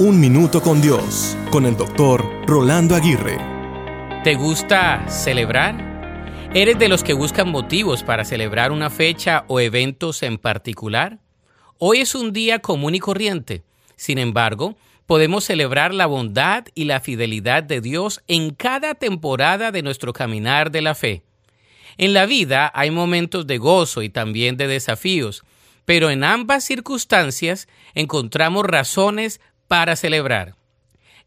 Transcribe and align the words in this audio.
Un 0.00 0.20
Minuto 0.20 0.62
con 0.62 0.80
Dios, 0.80 1.36
con 1.50 1.66
el 1.66 1.76
doctor 1.76 2.24
Rolando 2.46 2.94
Aguirre. 2.94 3.36
¿Te 4.22 4.36
gusta 4.36 5.04
celebrar? 5.08 6.52
¿Eres 6.54 6.78
de 6.78 6.88
los 6.88 7.02
que 7.02 7.14
buscan 7.14 7.48
motivos 7.50 8.04
para 8.04 8.24
celebrar 8.24 8.70
una 8.70 8.90
fecha 8.90 9.44
o 9.48 9.58
eventos 9.58 10.22
en 10.22 10.38
particular? 10.38 11.18
Hoy 11.78 11.98
es 11.98 12.14
un 12.14 12.32
día 12.32 12.60
común 12.60 12.94
y 12.94 13.00
corriente. 13.00 13.64
Sin 13.96 14.18
embargo, 14.18 14.76
podemos 15.06 15.42
celebrar 15.42 15.92
la 15.92 16.06
bondad 16.06 16.66
y 16.76 16.84
la 16.84 17.00
fidelidad 17.00 17.64
de 17.64 17.80
Dios 17.80 18.22
en 18.28 18.50
cada 18.50 18.94
temporada 18.94 19.72
de 19.72 19.82
nuestro 19.82 20.12
caminar 20.12 20.70
de 20.70 20.82
la 20.82 20.94
fe. 20.94 21.24
En 21.96 22.12
la 22.12 22.24
vida 22.24 22.70
hay 22.72 22.92
momentos 22.92 23.48
de 23.48 23.58
gozo 23.58 24.02
y 24.02 24.10
también 24.10 24.56
de 24.58 24.68
desafíos, 24.68 25.42
pero 25.84 26.08
en 26.10 26.22
ambas 26.22 26.62
circunstancias 26.62 27.66
encontramos 27.94 28.64
razones 28.64 29.40
para 29.68 29.96
celebrar. 29.96 30.56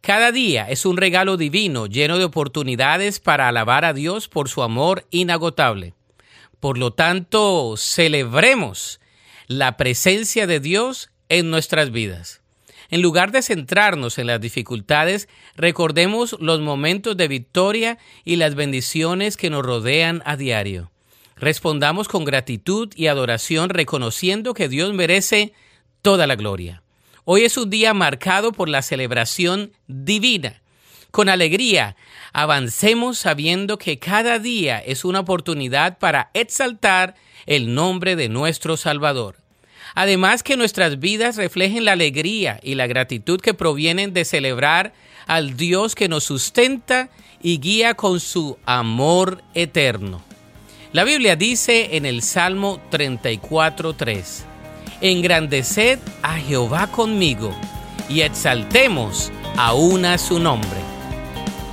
Cada 0.01 0.31
día 0.31 0.67
es 0.67 0.85
un 0.87 0.97
regalo 0.97 1.37
divino 1.37 1.85
lleno 1.85 2.17
de 2.17 2.25
oportunidades 2.25 3.19
para 3.19 3.47
alabar 3.47 3.85
a 3.85 3.93
Dios 3.93 4.27
por 4.27 4.49
su 4.49 4.63
amor 4.63 5.05
inagotable. 5.11 5.93
Por 6.59 6.79
lo 6.79 6.91
tanto, 6.91 7.75
celebremos 7.77 8.99
la 9.47 9.77
presencia 9.77 10.47
de 10.47 10.59
Dios 10.59 11.11
en 11.29 11.51
nuestras 11.51 11.91
vidas. 11.91 12.41
En 12.89 13.01
lugar 13.01 13.31
de 13.31 13.41
centrarnos 13.41 14.17
en 14.17 14.27
las 14.27 14.41
dificultades, 14.41 15.29
recordemos 15.55 16.35
los 16.39 16.59
momentos 16.59 17.15
de 17.15 17.27
victoria 17.27 17.97
y 18.25 18.35
las 18.35 18.55
bendiciones 18.55 19.37
que 19.37 19.49
nos 19.49 19.63
rodean 19.63 20.21
a 20.25 20.35
diario. 20.35 20.91
Respondamos 21.35 22.07
con 22.07 22.25
gratitud 22.25 22.89
y 22.95 23.07
adoración 23.07 23.69
reconociendo 23.69 24.53
que 24.53 24.67
Dios 24.67 24.93
merece 24.93 25.53
toda 26.01 26.27
la 26.27 26.35
gloria. 26.35 26.83
Hoy 27.23 27.43
es 27.43 27.55
un 27.55 27.69
día 27.69 27.93
marcado 27.93 28.51
por 28.51 28.67
la 28.67 28.81
celebración 28.81 29.73
divina. 29.87 30.61
Con 31.11 31.29
alegría, 31.29 31.95
avancemos 32.33 33.19
sabiendo 33.19 33.77
que 33.77 33.99
cada 33.99 34.39
día 34.39 34.79
es 34.79 35.05
una 35.05 35.19
oportunidad 35.19 35.99
para 35.99 36.31
exaltar 36.33 37.15
el 37.45 37.75
nombre 37.75 38.15
de 38.15 38.27
nuestro 38.27 38.75
Salvador. 38.75 39.35
Además 39.93 40.41
que 40.41 40.57
nuestras 40.57 40.99
vidas 40.99 41.35
reflejen 41.35 41.85
la 41.85 41.91
alegría 41.91 42.59
y 42.63 42.75
la 42.75 42.87
gratitud 42.87 43.39
que 43.39 43.53
provienen 43.53 44.13
de 44.13 44.25
celebrar 44.25 44.93
al 45.27 45.57
Dios 45.57 45.95
que 45.95 46.07
nos 46.07 46.23
sustenta 46.23 47.09
y 47.41 47.59
guía 47.59 47.93
con 47.93 48.19
su 48.19 48.57
amor 48.65 49.43
eterno. 49.53 50.23
La 50.93 51.03
Biblia 51.03 51.35
dice 51.35 51.95
en 51.97 52.05
el 52.05 52.21
Salmo 52.21 52.81
34.3, 52.91 54.50
Engrandeced 55.01 55.99
a 56.21 56.37
Jehová 56.37 56.87
conmigo 56.87 57.51
y 58.07 58.21
exaltemos 58.21 59.33
aún 59.57 60.05
a 60.05 60.17
su 60.17 60.39
nombre. 60.39 60.79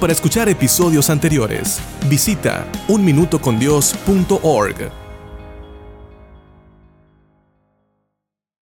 Para 0.00 0.12
escuchar 0.12 0.48
episodios 0.48 1.10
anteriores, 1.10 1.80
visita 2.08 2.66
unminutocondios.org. 2.88 5.07